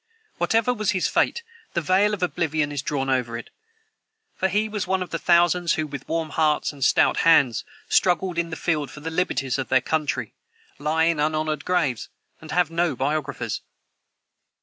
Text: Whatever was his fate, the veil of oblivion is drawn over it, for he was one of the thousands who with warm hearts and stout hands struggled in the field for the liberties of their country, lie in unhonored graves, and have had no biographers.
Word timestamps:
Whatever 0.37 0.73
was 0.73 0.93
his 0.97 1.07
fate, 1.07 1.43
the 1.75 1.79
veil 1.81 2.15
of 2.15 2.23
oblivion 2.23 2.71
is 2.71 2.81
drawn 2.81 3.07
over 3.07 3.37
it, 3.37 3.51
for 4.33 4.47
he 4.47 4.67
was 4.67 4.87
one 4.87 5.03
of 5.03 5.11
the 5.11 5.19
thousands 5.19 5.75
who 5.75 5.85
with 5.85 6.09
warm 6.09 6.31
hearts 6.31 6.73
and 6.73 6.83
stout 6.83 7.17
hands 7.17 7.63
struggled 7.87 8.39
in 8.39 8.49
the 8.49 8.55
field 8.55 8.89
for 8.89 9.01
the 9.01 9.11
liberties 9.11 9.59
of 9.59 9.69
their 9.69 9.79
country, 9.79 10.33
lie 10.79 11.03
in 11.03 11.19
unhonored 11.19 11.65
graves, 11.65 12.09
and 12.39 12.49
have 12.49 12.69
had 12.69 12.75
no 12.75 12.95
biographers. 12.95 13.61